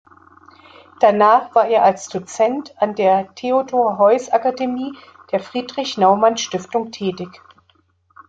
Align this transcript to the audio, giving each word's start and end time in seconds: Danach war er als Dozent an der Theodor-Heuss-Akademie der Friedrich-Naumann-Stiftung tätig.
Danach 0.99 1.53
war 1.53 1.67
er 1.67 1.83
als 1.83 2.07
Dozent 2.07 2.73
an 2.81 2.95
der 2.95 3.35
Theodor-Heuss-Akademie 3.35 4.97
der 5.31 5.39
Friedrich-Naumann-Stiftung 5.41 6.89
tätig. 6.91 7.29